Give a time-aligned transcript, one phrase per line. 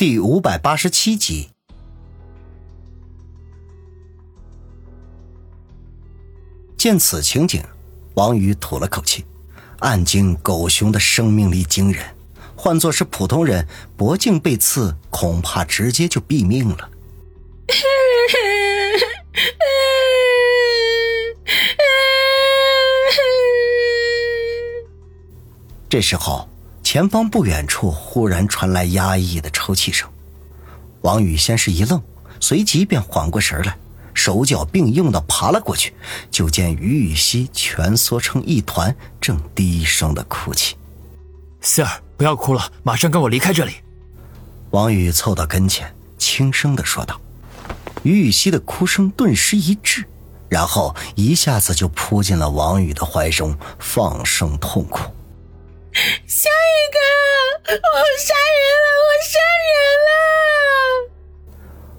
[0.00, 1.50] 第五百八十七集，
[6.78, 7.62] 见此情景，
[8.14, 9.26] 王宇吐了口气，
[9.80, 12.02] 暗惊狗熊的生命力惊人，
[12.56, 16.90] 换作是普通人，脖颈被刺，恐怕直接就毙命了。
[25.90, 26.48] 这时候。
[26.92, 30.10] 前方不远处忽然传来压抑的抽泣声，
[31.02, 32.02] 王宇先是一愣，
[32.40, 33.78] 随即便缓过神来，
[34.12, 35.94] 手脚并用的爬了过去，
[36.32, 40.74] 就见于雨溪蜷缩成一团，正低声的哭泣。
[41.60, 43.74] 希儿，不要哭了，马上跟我离开这里。
[44.70, 47.20] 王宇凑到跟前，轻声的说道。
[48.02, 50.04] 于雨溪的哭声顿时一滞，
[50.48, 55.02] 然后一下子就扑进了王宇的怀中，放声痛哭。
[55.92, 56.98] 小雨哥，
[57.66, 57.78] 我
[58.18, 58.86] 杀人了！
[59.06, 59.70] 我杀人
[60.06, 60.10] 了！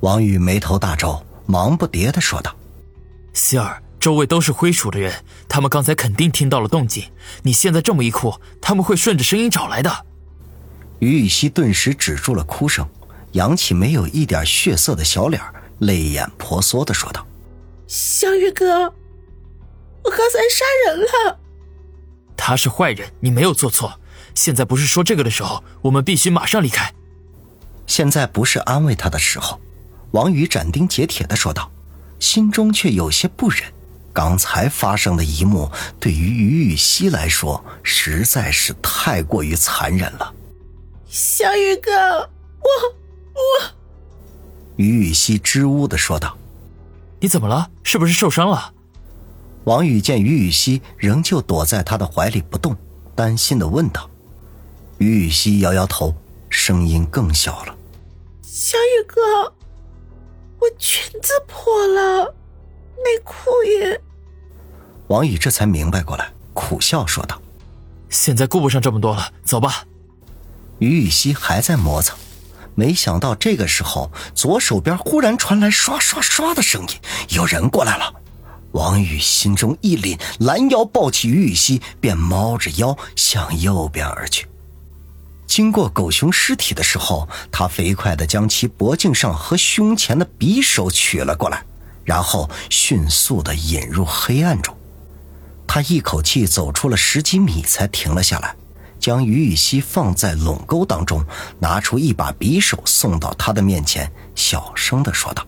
[0.00, 2.56] 王宇眉头大皱，忙不迭的说道
[3.34, 5.12] ：“希儿，周围都是灰鼠的人，
[5.48, 7.10] 他们刚才肯定听到了动静。
[7.42, 10.06] 你现在这么一哭，他们会顺着声音找来的。”
[11.00, 12.88] 于雨溪顿时止住了哭声，
[13.32, 15.42] 扬起没有一点血色的小脸，
[15.80, 17.26] 泪眼婆娑的说道
[17.86, 18.94] ：“小雨哥，
[20.04, 21.40] 我刚才杀人了。”
[22.46, 23.98] 他是坏人，你没有做错。
[24.34, 26.92] 现在不是说这个的时候，我们必须马上离开。
[27.86, 29.58] 现在不是安慰他的时候，
[30.10, 31.72] 王宇斩钉截铁的说道，
[32.20, 33.62] 心中却有些不忍。
[34.12, 40.34] 刚才发生的一幕，对于于雨溪来说，实在是太过于残忍了。
[41.08, 42.68] 小雨哥，我
[43.32, 43.74] 我……
[44.76, 46.36] 于雨溪支吾的说道
[47.20, 47.70] ：“你怎么了？
[47.82, 48.70] 是不是受伤了？”
[49.64, 52.76] 王宇见于雨溪仍旧躲在他的怀里不动，
[53.14, 54.08] 担心的问道
[54.98, 56.14] ：“于雨溪摇摇头，
[56.50, 57.74] 声音更小了。
[58.42, 59.20] 小雨哥，
[60.58, 62.24] 我裙子破了，
[62.96, 64.00] 内裤也……”
[65.08, 67.40] 王宇这才明白过来，苦笑说道
[68.10, 69.84] ：“现在顾不上这么多了，走吧。”
[70.78, 72.18] 于雨溪还在磨蹭，
[72.74, 76.88] 没想到这个时候，左手边忽然传来刷刷刷的声音，
[77.30, 78.12] 有人过来了。
[78.74, 84.46] 王宇心中一凛，拦腰抱起于雨溪，便猫着腰向右边而去。
[85.46, 91.64] 经过狗熊尸体的时候，他飞快地将其脖颈上和胸前的匕首取了过来，
[92.02, 94.76] 然后迅速地引入黑暗中。
[95.66, 98.56] 他一口气走出了十几米，才停了下来，
[98.98, 101.24] 将于雨溪放在垄沟当中，
[101.60, 105.46] 拿出一把匕首送到他的面前，小声地说道：“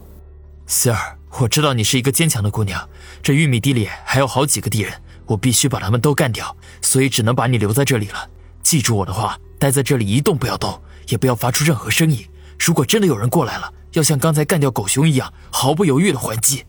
[0.68, 2.88] 希儿。”我知道你是一个坚强的姑娘，
[3.22, 4.92] 这玉米地里还有好几个敌人，
[5.26, 8.28] 我必须把他们都干掉，所以只能把你留在这里了。
[8.62, 12.26] 记住我的话，待在这里一动不要动，也不要发出任何声音。
[12.58, 16.64] 如果真的有人过来了，要像刚才干掉狗熊一样，毫不犹豫的还击。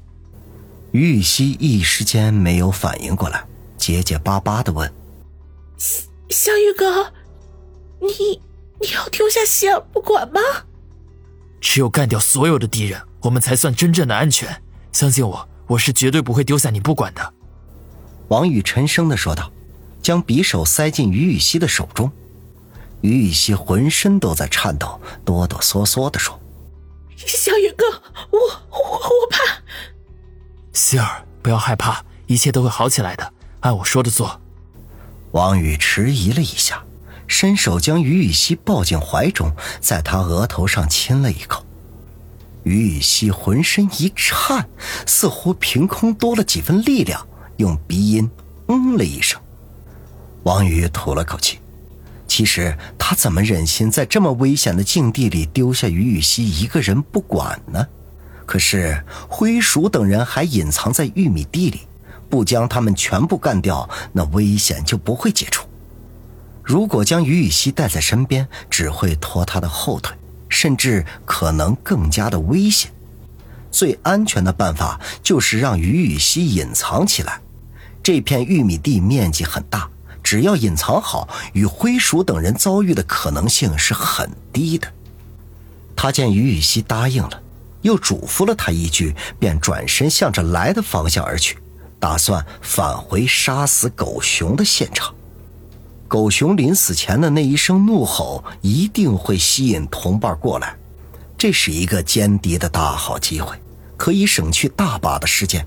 [0.92, 3.46] 于雨溪一时间没有反应过来，
[3.78, 4.92] 结结巴巴的问
[6.30, 7.14] ：“小雨哥，
[8.02, 8.42] 你
[8.82, 10.42] 你要丢下希儿不管吗？”
[11.59, 13.01] 只有干掉所有的敌人。
[13.22, 17.34] 我们才算真正的安全，相信我，我是绝对不会丢下你不管的。”
[18.29, 19.51] 王宇沉声的说道，
[20.01, 22.12] 将匕首塞进于雨溪的手中。
[23.01, 26.40] 于雨溪浑身都在颤抖，哆哆嗦嗦的说
[27.16, 27.85] ：“小雨哥，
[28.31, 29.62] 我我我怕。”
[30.74, 34.39] 希儿，不要害怕，一切都会好起来的，按我说的做。
[35.31, 36.84] 王宇迟疑了一下，
[37.28, 41.64] 伸手将于雨溪抱进怀中，在他额头上亲了一口。
[42.64, 44.68] 于雨溪浑身一颤，
[45.06, 47.26] 似乎凭空多了几分力量，
[47.58, 48.30] 用鼻音
[48.68, 49.40] “嗯”了一声。
[50.44, 51.60] 王宇吐了口气，
[52.28, 57.86] 其实他怎么忍心在这么危险的境地里丢下于雨溪一个人不管呢？
[58.46, 61.82] 可是灰鼠等人还隐藏在玉米地里，
[62.30, 65.67] 不将他们全部干掉，那危险就不会解除。
[66.68, 70.14] 如果将于雨溪带在身边，只会拖他的后腿。
[70.50, 72.90] 甚至可能更加的危险。
[73.69, 77.42] 最安全的办法就是让于雨溪隐藏起来。
[78.02, 79.90] 这片玉米地面积很大，
[80.24, 84.88] 只要隐藏好，与灰鼠等人遭遇的可能性是很低的。
[85.98, 87.42] 他见于雨溪答应了，
[87.81, 91.58] 又嘱咐了他一句，便转身向着来的方向而去，
[92.00, 95.13] 打算返回杀死狗熊的现场。
[96.07, 100.75] 狗熊临死前的那一声怒吼，一定会吸引同伴过来。
[101.38, 103.56] 这是一个歼敌的大好机会，
[103.95, 105.65] 可以省去大把的时间。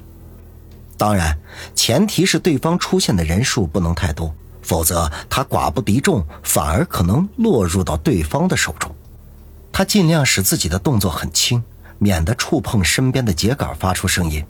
[0.97, 1.39] 当然，
[1.75, 8.95] 前提是对方出现的人数不能太多，否则他寡不敌众，反而可能落入到对方的手中。
[9.73, 11.63] 他尽量使自己的动作很轻，
[11.99, 14.45] 免得触碰身边的秸秆发出声音。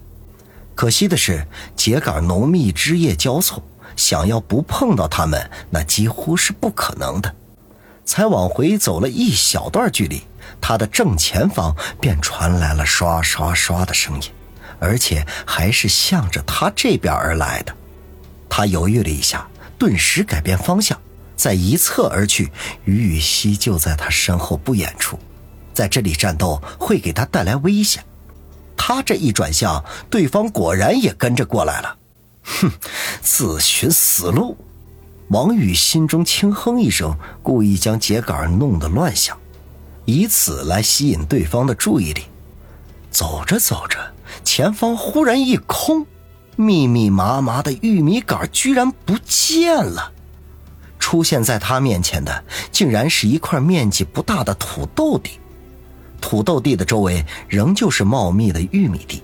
[0.75, 1.47] 可惜的是，
[1.77, 3.63] 秸秆浓密，枝叶交错，
[3.97, 7.35] 想要不碰到他们，那几乎是不可能的。
[8.05, 10.23] 才往回走了一小段距离，
[10.61, 14.31] 他的正前方便传来了刷刷刷的声音，
[14.81, 17.75] 而且还是向着他这边而来的。
[18.49, 19.47] 他犹豫了一下，
[19.79, 20.99] 顿时改变方向。
[21.37, 22.53] 再一侧而去，
[22.85, 25.19] 于雨溪就在他身后不远处，
[25.73, 28.05] 在这里战斗会给他带来危险。
[28.77, 31.97] 他这一转向，对方果然也跟着过来了。
[32.61, 32.71] 哼，
[33.23, 34.57] 自寻死路！
[35.29, 39.39] 王宇心中轻哼一声，故意将秸秆弄得乱响，
[40.05, 42.25] 以此来吸引对方的注意力。
[43.11, 44.13] 走着走着，
[44.45, 46.07] 前方忽然一空，
[46.57, 50.13] 密密麻麻的玉米杆居然不见了。
[50.99, 55.39] 出现在他面前的，竟然是一块面积不大的土豆地。
[56.21, 59.23] 土豆地的周围仍旧是茂密的玉米地。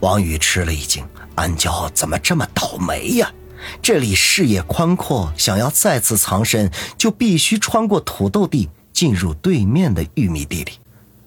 [0.00, 1.04] 王宇吃了一惊，
[1.38, 3.32] 安娇：“怎么这么倒霉呀？
[3.80, 10.72] 这里视野宽阔，想要再次藏身，就必须穿过土豆地，进入对面的玉米地里。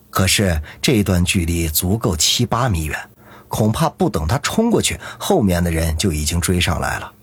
[0.09, 2.99] 可是这段距离足够七八米远，
[3.47, 7.13] 恐怕不等他冲过去，后面的人就已经追上来了。”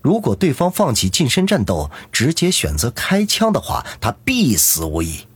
[0.00, 5.26] 如果对方放弃近身战斗，直接选择开枪的话，他必死无疑。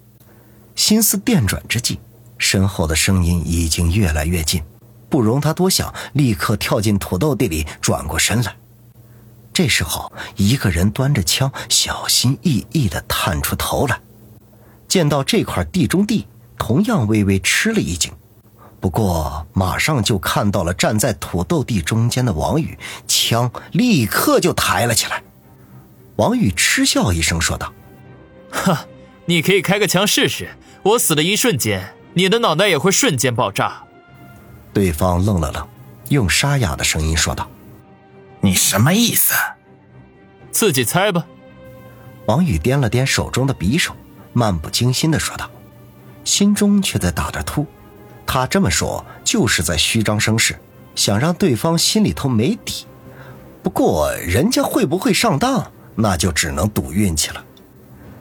[0.76, 1.98] 心思电转之际，
[2.36, 4.62] 身后的声音已经越来越近，
[5.08, 8.56] 不容他多想，立刻跳进土豆地里，转过身来。
[9.52, 14.00] 这时候，一个人端着枪，小心翼翼地探出头来，
[14.86, 16.26] 见到这块地中地，
[16.58, 18.12] 同样微微吃了一惊。
[18.80, 22.78] 不过，马上就看到了站在土豆地中间的王宇，
[23.08, 25.24] 枪立刻就抬了起来。
[26.14, 27.72] 王宇嗤笑一声，说道
[28.52, 28.86] ：“哈，
[29.26, 30.50] 你可以开个枪试试。
[30.84, 33.82] 我死的一瞬间，你的脑袋也会瞬间爆炸。”
[34.72, 35.66] 对方愣了愣，
[36.08, 37.48] 用沙哑的声音说道
[38.40, 39.34] ：“你什么意思？
[40.50, 41.26] 自己猜吧。”
[42.26, 43.94] 王宇掂了掂手中的匕首，
[44.32, 45.50] 漫不经心的说道，
[46.24, 47.66] 心中却在打着突。
[48.26, 50.58] 他这么说，就是在虚张声势，
[50.94, 52.84] 想让对方心里头没底。
[53.62, 57.44] 不过，人家会不会上当，那就只能赌运气了。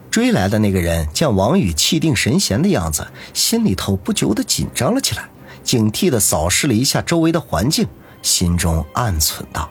[0.09, 5.29] 追来的那个人见王宇气定神闲的样子，心里头不由得紧张了起来，
[5.67, 7.85] 警惕的扫视了一下周围的环境，
[8.21, 9.69] 心中暗忖道：“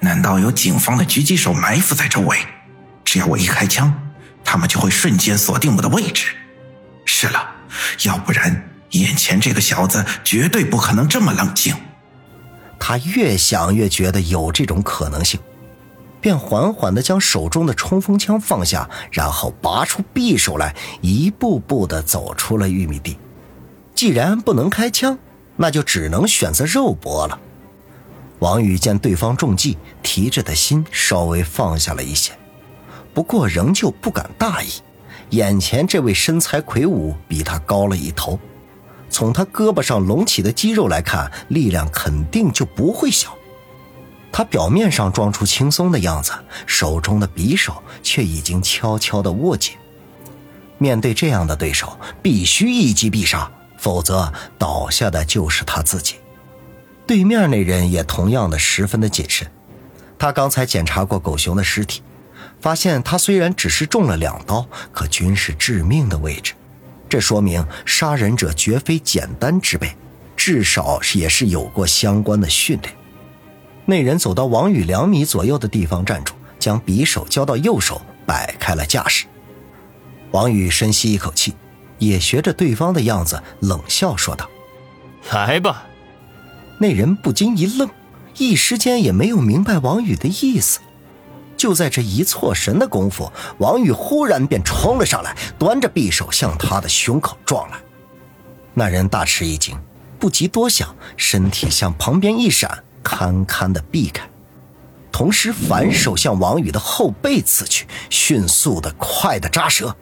[0.00, 2.36] 难道有警方的狙击手埋伏在周围？
[3.04, 4.10] 只要我一开枪，
[4.44, 6.34] 他们就会瞬间锁定我的位置。
[7.04, 7.48] 是了，
[8.04, 11.72] 要不然……”眼前这个小子绝对不可能这么冷静。
[12.80, 15.38] 他越想越觉得有这种可能性，
[16.20, 23.16] 便缓缓的将手中的冲锋枪放下，然后拔出匕首来，一步步的走出了玉米地。
[24.00, 25.18] 既然不能开枪，
[25.56, 27.38] 那就只能选择肉搏了。
[28.38, 32.32] 王宇见对方中计，提着的心稍微放下了一些，
[33.12, 34.68] 不过仍旧不敢大意。
[35.36, 38.40] 眼前这位身材魁梧，比他高了一头。
[39.10, 43.36] 从他胳膊上隆起的肌肉来看，力量肯定就不会小。
[44.32, 46.32] 他表面上装出轻松的样子，
[46.64, 49.74] 手中的匕首却已经悄悄地握紧。
[50.78, 56.16] 面对这样的对手，必须一击必杀，否则倒下的就是他自己。
[57.06, 59.50] 对面那人也同样的十分的谨慎。
[60.18, 62.02] 他刚才检查过狗熊的尸体，
[62.60, 66.52] 发现他虽然只是中了两刀，可均是致命的位置。
[67.08, 69.96] 这说明杀人者绝非简单之辈，
[70.36, 72.94] 至少也是有过相关的训练。
[73.86, 79.26] 那人走到王宇两米左右的地方站住，将匕首交到右手，摆开了架势。
[80.30, 81.54] 王宇深吸一口气，
[82.00, 84.50] 也学着对方的样子冷笑说道
[85.32, 85.86] ：“来吧。”
[86.80, 87.88] 那人不禁一愣，
[88.38, 90.80] 一时间也没有明白王宇的意思。
[91.56, 97.76] 就在这一错神的功夫，王宇忽然便冲了上来，端着匕首向他的胸口撞来。
[98.72, 99.78] 那人大吃一惊，
[100.18, 104.26] 不及多想，身体向旁边一闪，堪堪的避开，
[105.12, 109.94] 同时反手向王宇的后背刺去，迅速的、快的扎舌。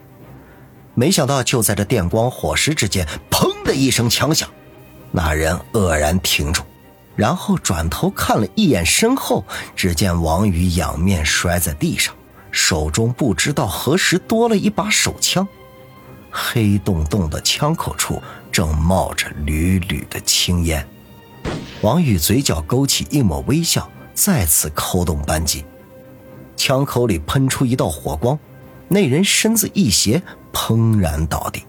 [0.98, 4.48] 没想到，就在这电光火石之间，砰的一声枪响，
[5.12, 6.64] 那人愕然停住。
[7.14, 9.44] 然后转头看了一眼身后，
[9.76, 12.12] 只见王宇仰面摔在地上，
[12.50, 15.46] 手中不知道何时多了一把手枪，
[16.32, 20.84] 黑洞洞的枪口处正冒着缕缕的青烟。
[21.80, 25.64] 王宇嘴角勾起一抹微笑，再次扣动扳机，
[26.56, 28.36] 枪口里喷出一道火光，
[28.88, 30.20] 那人身子一斜，
[30.52, 31.64] 砰然倒地。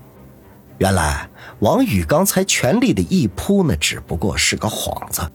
[0.77, 5.29] 原来王宇刚才全力的一扑，那只不过是个幌子，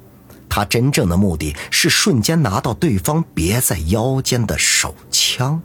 [0.49, 5.61] 他真正的目的是瞬间拿到对方别在腰间的手枪。